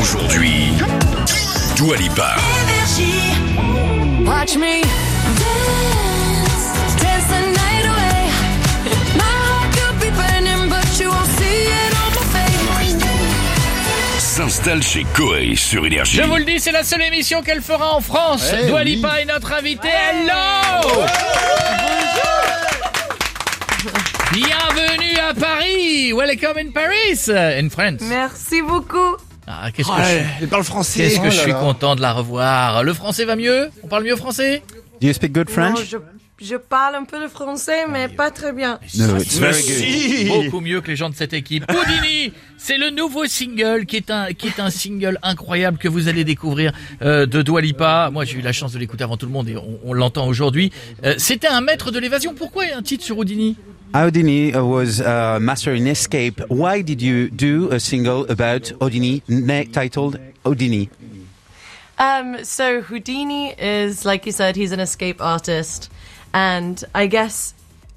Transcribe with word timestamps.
Aujourd'hui, 0.00 0.72
Dua 1.76 1.96
Lipa. 1.96 2.34
Watch 4.24 4.56
me 4.56 4.82
dance, 4.82 6.64
dance 6.96 7.26
the 7.28 7.40
night 7.52 7.84
away. 7.84 8.30
My 9.16 9.24
heart 9.24 9.70
could 9.76 10.00
be 10.00 10.10
burning, 10.10 10.68
but 10.70 10.98
you 10.98 11.08
won't 11.10 11.26
see 11.38 11.66
it 11.66 11.92
on 11.92 12.10
my 12.14 12.22
face. 12.32 12.56
S'installe 14.18 14.82
chez 14.82 15.04
Koei 15.14 15.54
sur 15.54 15.84
Énergie. 15.84 16.16
Je 16.16 16.22
vous 16.22 16.36
le 16.36 16.44
dis, 16.44 16.60
c'est 16.60 16.72
la 16.72 16.82
seule 16.84 17.02
émission 17.02 17.42
qu'elle 17.42 17.62
fera 17.62 17.94
en 17.94 18.00
France. 18.00 18.50
Eh 18.58 18.66
Dua 18.66 18.78
oui. 18.80 18.96
Lipa 18.96 19.20
est 19.20 19.26
notre 19.26 19.52
invitée. 19.52 19.88
Hello 19.88 21.04
Bienvenue 24.32 25.18
à 25.18 25.34
Paris. 25.34 26.12
Welcome 26.12 26.56
in 26.58 26.70
Paris, 26.70 27.28
in 27.28 27.68
France. 27.68 28.00
Merci 28.02 28.62
beaucoup. 28.62 29.16
Ah, 29.62 29.70
qu'est-ce 29.72 29.88
que 29.88 29.94
je, 29.94 30.42
elle 30.42 30.48
parle 30.48 30.64
français. 30.64 31.00
qu'est-ce 31.02 31.16
que 31.20 31.26
Oh 31.26 31.30
je 31.30 31.36
là 31.36 31.42
suis 31.42 31.52
content 31.52 31.96
de 31.96 32.00
la 32.00 32.12
revoir. 32.12 32.84
Le 32.84 32.94
français 32.94 33.24
va 33.24 33.36
mieux? 33.36 33.68
On 33.82 33.88
parle 33.88 34.04
mieux 34.04 34.16
français? 34.16 34.62
Do 35.00 35.06
you 35.08 35.12
speak 35.12 35.32
good 35.32 35.48
Non, 35.48 35.54
French? 35.54 35.78
je, 35.90 35.96
je 36.42 36.56
parle 36.56 36.94
un 36.94 37.04
peu 37.04 37.18
le 37.20 37.28
français, 37.28 37.86
mais 37.90 38.08
pas 38.08 38.30
très 38.30 38.52
bien. 38.52 38.78
No, 38.96 39.16
it's 39.16 39.38
very 39.38 39.52
good. 39.54 39.62
Si. 39.62 40.24
Beaucoup 40.28 40.60
mieux 40.60 40.80
que 40.80 40.88
les 40.88 40.96
gens 40.96 41.10
de 41.10 41.14
cette 41.16 41.32
équipe. 41.32 41.64
Houdini, 41.70 42.32
c'est 42.58 42.78
le 42.78 42.90
nouveau 42.90 43.26
single 43.26 43.86
qui 43.86 43.96
est 43.96 44.10
un 44.10 44.32
qui 44.34 44.46
est 44.48 44.60
un 44.60 44.70
single 44.70 45.18
incroyable 45.22 45.78
que 45.78 45.88
vous 45.88 46.08
allez 46.08 46.22
découvrir 46.24 46.72
euh, 47.02 47.26
de 47.26 47.42
Dua 47.42 47.60
Lipa. 47.62 48.10
Moi, 48.12 48.24
j'ai 48.24 48.38
eu 48.38 48.42
la 48.42 48.52
chance 48.52 48.72
de 48.72 48.78
l'écouter 48.78 49.04
avant 49.04 49.16
tout 49.16 49.26
le 49.26 49.32
monde 49.32 49.48
et 49.48 49.56
on, 49.56 49.80
on 49.84 49.92
l'entend 49.94 50.26
aujourd'hui. 50.28 50.70
Euh, 51.04 51.14
C'était 51.18 51.48
un 51.48 51.60
maître 51.62 51.90
de 51.90 51.98
l'évasion. 51.98 52.34
Pourquoi 52.34 52.64
un 52.76 52.82
titre 52.82 53.04
sur 53.04 53.18
Houdini? 53.18 53.56
Houdini 53.92 54.54
uh, 54.54 54.64
was 54.64 55.00
uh, 55.00 55.40
master 55.40 55.74
in 55.74 55.86
escape. 55.88 56.40
Why 56.48 56.80
did 56.80 57.02
you 57.02 57.28
do 57.28 57.70
a 57.72 57.80
single 57.80 58.24
about 58.30 58.68
Houdini 58.80 59.20
titled 59.72 60.18
Houdini? 60.44 60.90
Um, 61.98 62.44
so 62.44 62.82
Houdini 62.82 63.52
is, 63.58 64.04
like 64.04 64.26
you 64.26 64.32
said, 64.32 64.54
he's 64.54 64.72
an 64.72 64.80
escape 64.80 65.20
artist, 65.20 65.90
and 66.32 66.82
I 66.94 67.08
guess 67.08 67.52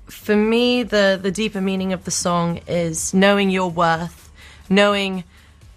for 0.08 0.36
me, 0.36 0.84
the 0.84 1.20
the 1.22 1.32
deeper 1.32 1.62
meaning 1.62 1.94
of 1.94 2.06
the 2.06 2.12
song 2.12 2.60
is 2.68 3.14
knowing 3.14 3.52
your 3.52 3.70
worth, 3.70 4.32
knowing 4.70 5.24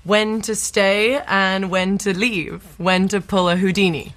when 0.05 0.41
to 0.43 0.55
stay 0.55 1.21
and 1.27 1.71
when 1.71 1.99
to 1.99 2.17
leave, 2.17 2.63
when 2.79 3.09
to 3.09 3.21
pull 3.21 3.49
a 3.49 3.57
Houdini. 3.57 4.15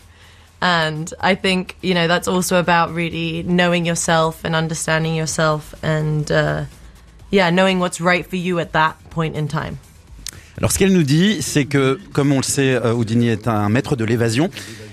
And 0.62 1.06
I 1.22 1.36
think, 1.36 1.76
you 1.82 1.94
know, 1.94 2.08
that's 2.08 2.28
also 2.28 2.58
about 2.58 2.94
really 2.94 3.44
knowing 3.44 3.86
yourself 3.86 4.44
and 4.44 4.56
understanding 4.56 5.16
yourself 5.16 5.74
and, 5.82 6.30
uh, 6.30 6.66
yeah, 7.32 7.50
knowing 7.50 7.80
what's 7.80 8.02
right 8.02 8.26
for 8.26 8.36
you 8.36 8.60
at 8.60 8.74
that 8.74 8.96
point 9.10 9.36
in 9.36 9.48
time. 9.48 9.78
Alors, 10.58 10.74
ce 10.74 10.78
qu'elle 10.78 10.92
nous 10.92 11.04
dit, 11.04 11.42
c'est 11.42 11.64
que, 11.64 11.98
comme 12.12 12.34
on 12.34 12.38
le 12.38 12.44
sait, 12.44 12.76
euh, 12.76 12.92
Houdini 12.92 13.30
est 13.30 13.48
un 13.48 13.70
maître 13.70 13.96
de 13.96 14.04
l'évasion, 14.04 14.50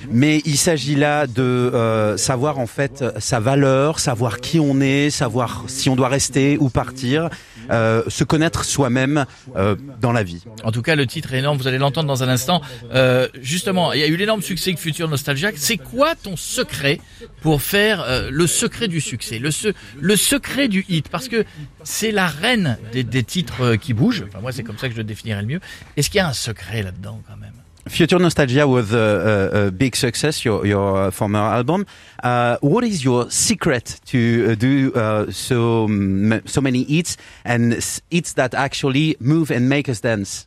mais 0.08 0.41
il 0.45 0.56
s'agit 0.56 0.95
là 0.95 1.27
de 1.27 1.42
euh, 1.42 2.17
savoir 2.17 2.61
en 2.61 2.69
fait 2.69 3.05
sa 3.19 3.41
valeur, 3.41 3.98
savoir 3.98 4.41
qui 4.41 4.61
on 4.61 4.80
est, 4.80 5.11
savoir 5.11 5.64
si 5.67 5.89
on 5.89 5.97
doit 5.97 6.08
rester 6.08 6.56
ou 6.61 6.69
partir, 6.69 7.30
euh, 7.70 8.03
se 8.09 8.25
connaître 8.25 8.64
soi-même 8.64 9.27
euh, 9.56 9.77
dans 10.00 10.12
la 10.12 10.22
vie. 10.22 10.42
En 10.64 10.72
tout 10.72 10.83
cas, 10.83 10.95
le 10.97 11.06
titre 11.06 11.33
est 11.34 11.39
énorme. 11.39 11.59
Vous 11.59 11.67
allez 11.67 11.78
l'entendre 11.78 12.08
dans 12.08 12.23
un 12.23 12.28
instant. 12.28 12.61
Euh, 12.95 13.28
justement, 13.41 13.92
il 13.92 14.00
y 14.00 14.05
a 14.05 14.06
eu 14.06 14.17
l'énorme 14.17 14.42
succès 14.42 14.73
que 14.75 14.81
Future 14.81 15.08
Nostalgia. 15.08 15.50
C'est 15.55 15.77
quoi 15.78 16.14
ton 16.14 16.36
secret 16.36 17.00
pour 17.42 17.62
faire 17.62 18.00
euh, 18.03 18.28
le 18.31 18.47
secret 18.47 18.89
du 18.89 19.00
succès, 19.00 19.39
le, 19.39 19.50
se- 19.50 19.73
le 20.00 20.17
secret 20.17 20.69
du 20.69 20.84
hit? 20.89 21.08
Parce 21.08 21.28
que 21.28 21.45
c'est 21.84 22.12
la 22.12 22.27
reine 22.27 22.78
des, 22.92 23.03
des 23.05 23.23
titres 23.23 23.61
euh, 23.62 23.77
qui 23.77 23.95
bougent. 23.95 24.25
Enfin, 24.28 24.41
moi, 24.41 24.53
c'est 24.53 24.62
comme 24.62 24.78
ça 24.78 24.89
que 24.89 24.92
je 24.95 24.98
le 24.98 25.05
définirais 25.05 25.42
le 25.42 25.48
mieux. 25.48 25.61
Est-ce 25.97 26.11
qu'il 26.11 26.19
y 26.19 26.20
a 26.20 26.28
un 26.28 26.33
secret 26.33 26.83
là-dedans 26.83 27.20
quand 27.28 27.36
même? 27.36 27.53
Future 27.89 28.19
Nostalgia 28.19 28.67
was 28.67 28.92
a, 28.92 28.98
a, 28.98 29.67
a 29.67 29.70
big 29.70 29.95
success, 29.95 30.45
your, 30.45 30.67
your 30.67 31.11
former 31.12 31.39
album. 31.39 31.87
Uh, 32.23 32.56
what 32.61 32.83
is 32.83 33.05
your 33.05 33.31
secret 33.31 34.01
to 34.07 34.48
uh, 34.51 34.55
do 34.57 34.92
uh, 34.95 35.30
so 35.30 35.85
m- 35.85 36.42
so 36.46 36.61
many 36.61 36.83
hits 36.83 37.17
and 37.45 37.73
hits 38.11 38.33
that 38.33 38.55
actually 38.55 39.17
move 39.20 39.51
and 39.51 39.69
make 39.69 39.89
us 39.89 40.01
dance? 40.01 40.46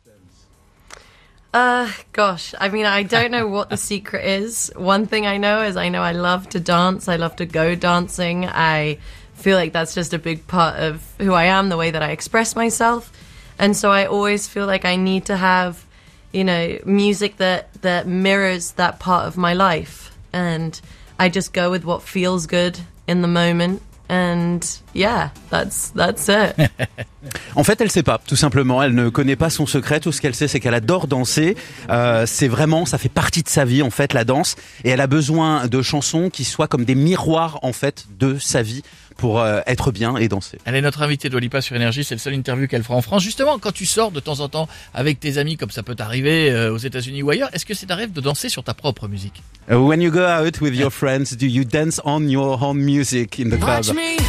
Uh, 1.52 1.90
gosh, 2.12 2.54
I 2.60 2.68
mean, 2.68 2.86
I 2.86 3.02
don't 3.02 3.30
know 3.30 3.48
what 3.48 3.70
the 3.70 3.76
secret 3.90 4.24
is. 4.24 4.70
One 4.76 5.06
thing 5.06 5.26
I 5.26 5.36
know 5.36 5.62
is 5.62 5.76
I 5.76 5.88
know 5.88 6.02
I 6.02 6.12
love 6.12 6.48
to 6.50 6.60
dance. 6.60 7.08
I 7.08 7.16
love 7.16 7.36
to 7.36 7.46
go 7.46 7.74
dancing. 7.74 8.46
I 8.46 8.98
feel 9.34 9.56
like 9.56 9.72
that's 9.72 9.94
just 9.94 10.12
a 10.12 10.18
big 10.18 10.46
part 10.46 10.78
of 10.78 11.02
who 11.18 11.32
I 11.32 11.44
am, 11.44 11.68
the 11.70 11.76
way 11.76 11.90
that 11.90 12.02
I 12.02 12.10
express 12.10 12.54
myself. 12.54 13.10
And 13.58 13.76
so 13.76 13.90
I 13.90 14.06
always 14.06 14.46
feel 14.46 14.66
like 14.66 14.84
I 14.84 14.96
need 14.96 15.26
to 15.26 15.36
have, 15.36 15.84
you 16.32 16.44
know, 16.44 16.78
music 16.84 17.36
that, 17.38 17.72
that 17.82 18.06
mirrors 18.06 18.72
that 18.72 18.98
part 19.00 19.26
of 19.26 19.36
my 19.36 19.54
life. 19.54 20.16
And 20.32 20.80
I 21.18 21.28
just 21.28 21.52
go 21.52 21.70
with 21.70 21.84
what 21.84 22.02
feels 22.02 22.46
good 22.46 22.78
in 23.06 23.22
the 23.22 23.28
moment. 23.28 23.82
And 24.08 24.66
yeah, 24.92 25.30
that's, 25.50 25.90
that's 25.90 26.28
it. 26.28 26.56
En 27.54 27.64
fait, 27.64 27.80
elle 27.80 27.90
sait 27.90 28.02
pas, 28.02 28.20
tout 28.26 28.36
simplement. 28.36 28.82
Elle 28.82 28.94
ne 28.94 29.08
connaît 29.08 29.36
pas 29.36 29.50
son 29.50 29.66
secret. 29.66 30.00
Tout 30.00 30.12
ce 30.12 30.20
qu'elle 30.20 30.34
sait, 30.34 30.48
c'est 30.48 30.60
qu'elle 30.60 30.74
adore 30.74 31.06
danser. 31.06 31.56
Euh, 31.90 32.24
c'est 32.26 32.48
vraiment, 32.48 32.86
ça 32.86 32.98
fait 32.98 33.10
partie 33.10 33.42
de 33.42 33.48
sa 33.48 33.64
vie, 33.64 33.82
en 33.82 33.90
fait, 33.90 34.14
la 34.14 34.24
danse. 34.24 34.56
Et 34.84 34.90
elle 34.90 35.00
a 35.00 35.06
besoin 35.06 35.66
de 35.66 35.82
chansons 35.82 36.30
qui 36.30 36.44
soient 36.44 36.68
comme 36.68 36.84
des 36.84 36.94
miroirs, 36.94 37.58
en 37.62 37.72
fait, 37.72 38.06
de 38.18 38.38
sa 38.38 38.62
vie 38.62 38.82
pour 39.20 39.38
euh, 39.38 39.60
être 39.66 39.92
bien 39.92 40.16
et 40.16 40.28
danser. 40.28 40.58
Elle 40.64 40.74
est 40.74 40.80
notre 40.80 41.02
invitée 41.02 41.28
de 41.28 41.36
Lipa 41.36 41.60
sur 41.60 41.76
Énergie. 41.76 42.04
C'est 42.04 42.14
le 42.14 42.18
seul 42.18 42.34
interview 42.34 42.66
qu'elle 42.66 42.82
fera 42.82 42.94
en 42.94 43.02
France. 43.02 43.22
Justement, 43.22 43.58
quand 43.58 43.70
tu 43.70 43.84
sors 43.84 44.10
de 44.10 44.18
temps 44.18 44.40
en 44.40 44.48
temps 44.48 44.66
avec 44.94 45.20
tes 45.20 45.36
amis, 45.36 45.58
comme 45.58 45.70
ça 45.70 45.82
peut 45.82 45.94
t'arriver 45.94 46.50
euh, 46.50 46.72
aux 46.72 46.78
États-Unis 46.78 47.22
ou 47.22 47.28
ailleurs, 47.28 47.50
est-ce 47.52 47.66
que 47.66 47.74
c'est 47.74 47.90
un 47.90 47.96
rêve 47.96 48.12
de 48.12 48.20
danser 48.22 48.48
sur 48.48 48.64
ta 48.64 48.72
propre 48.72 49.08
musique? 49.08 49.42
Uh, 49.70 49.74
when 49.74 50.00
you 50.00 50.10
go 50.10 50.24
out 50.24 50.60
with 50.62 50.74
your 50.74 50.90
friends, 50.90 51.36
do 51.36 51.46
you 51.46 51.64
dance 51.64 52.00
on 52.06 52.28
your 52.28 52.58
own 52.62 52.78
music 52.78 53.38
in 53.38 53.50
the 53.50 53.58
club? 53.58 53.84
Watch 53.84 53.92
me 53.92 54.16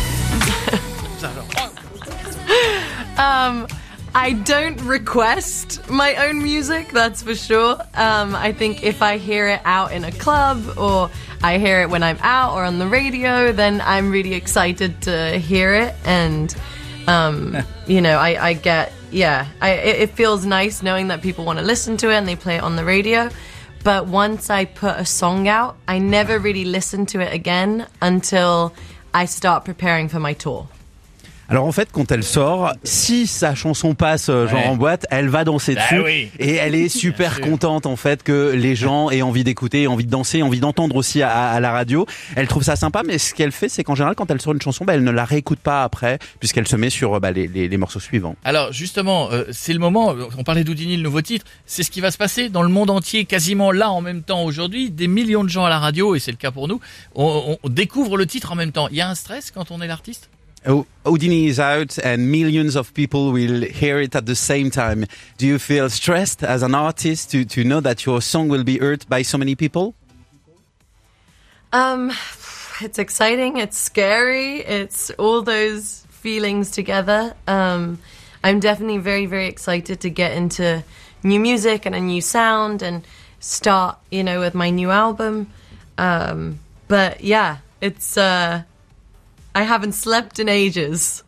Um, 3.17 3.67
I 4.13 4.33
don't 4.33 4.79
request 4.81 5.89
my 5.89 6.15
own 6.27 6.43
music, 6.43 6.89
that's 6.89 7.23
for 7.23 7.33
sure. 7.33 7.79
Um, 7.93 8.35
I 8.35 8.51
think 8.51 8.83
if 8.83 9.01
I 9.01 9.17
hear 9.17 9.47
it 9.47 9.61
out 9.63 9.93
in 9.93 10.03
a 10.03 10.11
club 10.11 10.77
or 10.77 11.09
I 11.41 11.57
hear 11.57 11.81
it 11.81 11.89
when 11.89 12.03
I'm 12.03 12.17
out 12.19 12.53
or 12.53 12.65
on 12.65 12.77
the 12.77 12.87
radio, 12.87 13.53
then 13.53 13.79
I'm 13.79 14.11
really 14.11 14.33
excited 14.33 15.01
to 15.03 15.37
hear 15.37 15.73
it. 15.73 15.95
And, 16.03 16.53
um, 17.07 17.57
you 17.87 18.01
know, 18.01 18.17
I, 18.17 18.49
I 18.49 18.53
get, 18.53 18.91
yeah, 19.11 19.47
I, 19.61 19.71
it, 19.71 20.01
it 20.01 20.09
feels 20.09 20.45
nice 20.45 20.83
knowing 20.83 21.07
that 21.07 21.21
people 21.21 21.45
want 21.45 21.59
to 21.59 21.65
listen 21.65 21.95
to 21.97 22.11
it 22.11 22.15
and 22.15 22.27
they 22.27 22.35
play 22.35 22.57
it 22.57 22.63
on 22.63 22.75
the 22.75 22.83
radio. 22.83 23.29
But 23.85 24.07
once 24.07 24.49
I 24.49 24.65
put 24.65 24.97
a 24.97 25.05
song 25.05 25.47
out, 25.47 25.77
I 25.87 25.99
never 25.99 26.37
really 26.37 26.65
listen 26.65 27.05
to 27.07 27.21
it 27.21 27.33
again 27.33 27.87
until 28.01 28.75
I 29.13 29.23
start 29.23 29.63
preparing 29.63 30.09
for 30.09 30.19
my 30.19 30.33
tour. 30.33 30.67
Alors 31.51 31.65
en 31.67 31.71
fait, 31.73 31.89
quand 31.91 32.11
elle 32.11 32.23
sort, 32.23 32.71
si 32.83 33.27
sa 33.27 33.53
chanson 33.55 33.93
passe 33.93 34.29
euh, 34.29 34.47
genre 34.47 34.59
Ouais. 34.61 34.67
en 34.67 34.75
boîte, 34.77 35.05
elle 35.11 35.27
va 35.27 35.43
danser 35.43 35.75
Bah 35.75 35.81
dessus 35.81 36.01
oui. 36.01 36.29
et 36.39 36.55
elle 36.55 36.73
est 36.75 36.87
super 36.89 37.35
sûr. 37.35 37.43
contente 37.45 37.85
en 37.85 37.97
fait 37.97 38.23
que 38.23 38.53
les 38.55 38.75
gens 38.75 39.09
aient 39.11 39.21
envie 39.21 39.43
d'écouter, 39.43 39.85
envie 39.85 40.05
de 40.05 40.09
danser, 40.09 40.41
envie 40.43 40.61
d'entendre 40.61 40.95
aussi 40.95 41.21
à, 41.21 41.29
à 41.49 41.59
la 41.59 41.71
radio. 41.71 42.05
Elle 42.37 42.47
trouve 42.47 42.63
ça 42.63 42.75
sympa, 42.77 43.03
mais 43.05 43.17
ce 43.17 43.33
qu'elle 43.33 43.51
fait, 43.51 43.67
c'est 43.69 43.83
qu'en 43.83 43.95
général, 43.95 44.15
quand 44.15 44.31
elle 44.31 44.39
sort 44.41 44.53
une 44.53 44.61
chanson, 44.61 44.85
bah, 44.85 44.93
elle 44.95 45.03
ne 45.03 45.11
la 45.11 45.25
réécoute 45.25 45.59
pas 45.59 45.83
après, 45.83 46.19
puisqu'elle 46.39 46.67
se 46.67 46.75
met 46.77 46.89
sur 46.89 47.15
euh, 47.15 47.19
bah, 47.19 47.31
les, 47.31 47.47
les- 47.47 47.67
les 47.67 47.77
morceaux 47.77 47.99
suivants. 47.99 48.35
Alors 48.45 48.71
justement, 48.71 49.29
euh, 49.31 49.43
c'est 49.51 49.73
le 49.73 49.79
moment, 49.79 50.15
on 50.37 50.43
parlait 50.43 50.63
d'Houdini, 50.63 50.95
le 50.95 51.03
nouveau 51.03 51.21
titre, 51.21 51.45
c'est 51.65 51.83
ce 51.83 51.91
qui 51.91 51.99
va 51.99 52.11
se 52.11 52.17
passer 52.17 52.47
dans 52.47 52.63
le 52.63 52.69
monde 52.69 52.89
entier, 52.89 53.25
quasiment 53.25 53.71
là 53.73 53.91
en 53.91 53.99
même 54.01 54.23
temps 54.23 54.43
aujourd'hui, 54.43 54.89
des 54.89 55.07
millions 55.07 55.43
de 55.43 55.49
gens 55.49 55.65
à 55.65 55.69
la 55.69 55.79
radio, 55.79 56.15
et 56.15 56.19
c'est 56.19 56.31
le 56.31 56.37
cas 56.37 56.51
pour 56.51 56.69
nous, 56.69 56.79
on, 57.13 57.57
on 57.61 57.69
découvre 57.69 58.15
le 58.15 58.25
titre 58.25 58.53
en 58.53 58.55
même 58.55 58.71
temps. 58.71 58.87
Il 58.89 58.95
y 58.95 59.01
a 59.01 59.09
un 59.09 59.15
stress 59.15 59.51
quand 59.51 59.69
on 59.71 59.81
est 59.81 59.87
l'artiste? 59.87 60.29
Houdini 60.63 61.47
is 61.47 61.59
out 61.59 61.97
and 61.97 62.31
millions 62.31 62.75
of 62.75 62.93
people 62.93 63.31
will 63.31 63.61
hear 63.63 63.99
it 63.99 64.15
at 64.15 64.25
the 64.25 64.35
same 64.35 64.69
time. 64.69 65.05
Do 65.37 65.47
you 65.47 65.57
feel 65.57 65.89
stressed 65.89 66.43
as 66.43 66.61
an 66.61 66.75
artist 66.75 67.31
to, 67.31 67.43
to 67.45 67.63
know 67.63 67.79
that 67.79 68.05
your 68.05 68.21
song 68.21 68.47
will 68.47 68.63
be 68.63 68.77
heard 68.77 69.07
by 69.09 69.23
so 69.23 69.37
many 69.37 69.55
people? 69.55 69.95
Um, 71.73 72.11
it's 72.81 72.99
exciting. 72.99 73.57
It's 73.57 73.77
scary. 73.77 74.57
It's 74.59 75.09
all 75.11 75.41
those 75.41 76.05
feelings 76.09 76.69
together. 76.69 77.33
Um, 77.47 77.97
I'm 78.43 78.59
definitely 78.59 78.99
very, 78.99 79.25
very 79.25 79.47
excited 79.47 80.01
to 80.01 80.09
get 80.09 80.33
into 80.33 80.83
new 81.23 81.39
music 81.39 81.85
and 81.87 81.95
a 81.95 81.99
new 81.99 82.21
sound 82.21 82.83
and 82.83 83.03
start, 83.39 83.97
you 84.11 84.23
know, 84.23 84.39
with 84.39 84.53
my 84.53 84.69
new 84.69 84.91
album. 84.91 85.47
Um, 85.97 86.59
but 86.87 87.23
yeah, 87.23 87.57
it's, 87.79 88.17
uh, 88.17 88.63
I 89.55 89.63
haven't 89.63 89.93
slept 89.93 90.39
in 90.39 90.47
ages. 90.47 91.23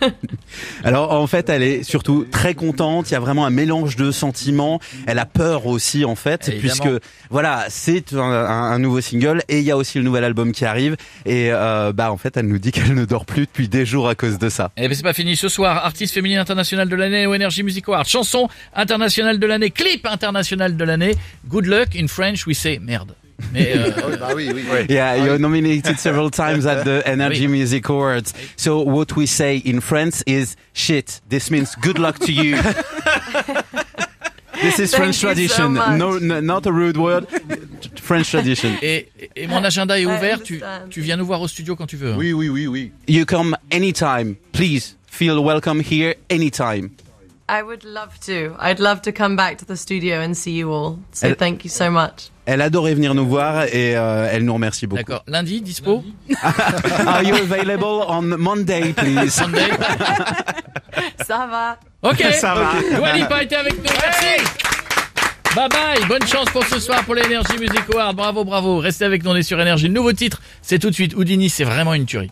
Alors 0.84 1.12
en 1.12 1.26
fait, 1.26 1.48
elle 1.48 1.62
est 1.62 1.82
surtout 1.82 2.26
très 2.30 2.54
contente. 2.54 3.10
Il 3.10 3.12
y 3.12 3.16
a 3.16 3.20
vraiment 3.20 3.46
un 3.46 3.50
mélange 3.50 3.96
de 3.96 4.10
sentiments. 4.10 4.80
Elle 5.06 5.18
a 5.18 5.26
peur 5.26 5.66
aussi 5.66 6.04
en 6.04 6.14
fait, 6.14 6.48
Évidemment. 6.48 6.82
puisque 6.82 7.02
voilà, 7.30 7.64
c'est 7.68 8.12
un, 8.12 8.78
nouveau 8.78 9.00
single 9.00 9.42
et 9.48 9.58
il 9.58 9.64
y 9.64 9.70
a 9.70 9.76
aussi 9.76 9.98
le 9.98 10.04
nouvel 10.04 10.24
album 10.24 10.52
qui 10.52 10.64
arrive. 10.64 10.96
Et 11.24 11.48
euh, 11.50 11.92
bah 11.92 12.12
en 12.12 12.16
fait, 12.16 12.36
elle 12.36 12.46
nous 12.46 12.58
dit 12.58 12.72
qu'elle 12.72 12.94
ne 12.94 13.04
dort 13.04 13.24
plus 13.24 13.46
depuis 13.46 13.68
des 13.68 13.86
jours 13.86 14.08
à 14.08 14.14
cause 14.14 14.38
de 14.38 14.48
ça. 14.48 14.70
Eh 14.76 14.88
ben 14.88 14.94
c'est 14.94 15.02
pas 15.02 15.14
fini 15.14 15.36
ce 15.36 15.48
soir. 15.48 15.84
Artiste 15.84 16.14
féminine 16.14 16.38
internationale 16.38 16.88
de 16.88 16.96
l'année 16.96 17.26
au 17.26 17.34
Energy 17.34 17.62
Music 17.62 17.88
Awards. 17.88 18.06
Chanson 18.06 18.48
internationale 18.74 19.38
de 19.38 19.46
l'année. 19.46 19.70
Clip 19.70 20.06
international 20.06 20.76
de 20.76 20.84
l'année. 20.84 21.14
Good 21.48 21.66
luck 21.66 21.96
in 21.96 22.06
French 22.06 22.46
we 22.46 22.56
say 22.56 22.78
merde. 22.78 23.14
Mais 23.52 23.74
Bah 24.20 24.32
oui, 24.34 24.50
oui. 24.52 24.86
Yeah, 24.88 25.14
you're 25.16 25.38
nominated 25.38 25.98
several 25.98 26.30
times 26.30 26.64
at 26.66 26.84
the 26.84 27.02
Energy 27.06 27.46
Oui. 27.46 27.52
Music 27.58 27.88
Awards. 27.88 28.32
So 28.56 28.80
what 28.82 29.14
we 29.16 29.26
say 29.26 29.58
in 29.58 29.80
France 29.80 30.22
is 30.26 30.56
shit. 30.72 31.20
This 31.28 31.50
means 31.50 31.74
good 31.76 31.98
luck 31.98 32.18
to 32.20 32.32
you. 32.32 32.56
This 34.62 34.78
is 34.78 34.94
French 34.94 35.16
so 35.16 35.28
tradition. 35.28 35.74
much. 35.74 35.98
no, 35.98 36.18
no, 36.18 36.40
not 36.40 36.64
a 36.66 36.72
rude 36.72 36.96
word. 36.96 37.26
French 38.00 38.30
tradition. 38.30 38.70
et, 38.82 39.08
et 39.36 39.46
mon 39.46 39.62
agenda 39.62 39.98
est 40.00 40.06
ouvert. 40.06 40.42
Tu, 40.42 40.62
tu 40.90 41.02
viens 41.02 41.16
nous 41.18 41.26
voir 41.26 41.42
au 41.42 41.48
studio 41.48 41.76
quand 41.76 41.86
tu 41.86 41.96
veux. 41.96 42.14
Oui, 42.14 42.32
oui, 42.32 42.48
oui, 42.48 42.66
oui. 42.66 42.90
You 43.06 43.26
come 43.26 43.54
anytime. 43.70 44.36
Please 44.52 44.96
feel 45.06 45.42
welcome 45.44 45.80
here 45.80 46.14
anytime. 46.30 46.90
I 47.48 47.62
would 47.62 47.84
love 47.84 48.18
to. 48.26 48.56
I'd 48.60 48.80
love 48.80 49.02
to 49.02 49.12
come 49.12 49.36
back 49.36 49.58
to 49.58 49.64
the 49.64 49.76
studio 49.76 50.20
and 50.20 50.34
see 50.34 50.52
you 50.52 50.72
all. 50.72 50.98
So 51.12 51.28
Elle- 51.28 51.36
thank 51.36 51.64
you 51.64 51.70
so 51.70 51.90
much. 51.90 52.30
Elle 52.44 52.60
adorait 52.62 52.94
venir 52.94 53.14
nous 53.14 53.26
voir 53.26 53.64
et 53.64 53.96
euh, 53.96 54.28
elle 54.30 54.44
nous 54.44 54.54
remercie 54.54 54.86
beaucoup. 54.86 55.02
D'accord. 55.02 55.24
Lundi, 55.26 55.60
dispo 55.62 56.04
Are 57.06 57.22
you 57.24 57.34
available 57.34 58.04
on 58.08 58.22
Monday, 58.38 58.92
please? 58.92 59.30
Sunday 59.30 59.68
Ça 61.26 61.46
va. 61.50 61.78
Ok. 62.02 62.22
Ça 62.32 62.54
va. 62.54 62.72
Dua 62.96 63.12
Lipa 63.14 63.42
était 63.42 63.56
avec 63.56 63.76
nous. 63.76 63.82
Merci. 64.00 64.44
Bye 65.56 65.68
bye. 65.70 66.06
Bonne 66.08 66.26
chance 66.26 66.46
pour 66.50 66.64
ce 66.64 66.78
soir 66.78 67.02
pour 67.04 67.14
l'Energy 67.14 67.58
Music 67.58 67.82
Award. 67.92 68.14
Bravo, 68.16 68.44
bravo. 68.44 68.78
Restez 68.78 69.04
avec 69.04 69.24
nous. 69.24 69.30
On 69.30 69.36
est 69.36 69.42
sur 69.42 69.60
Énergie. 69.60 69.88
Le 69.88 69.94
nouveau 69.94 70.12
titre, 70.12 70.40
c'est 70.62 70.78
tout 70.78 70.90
de 70.90 70.94
suite 70.94 71.14
Houdini. 71.14 71.48
C'est 71.50 71.64
vraiment 71.64 71.94
une 71.94 72.06
tuerie. 72.06 72.30